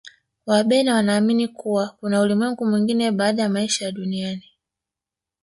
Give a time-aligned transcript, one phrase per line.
[0.45, 4.43] wabena wanaamini kuwa kuna ulimwengu mwingine baada ya maisha ya duniani